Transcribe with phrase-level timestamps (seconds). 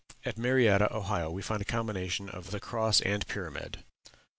[0.25, 3.83] At Marietta, Ohio, we find a combination of the cross and pyramid.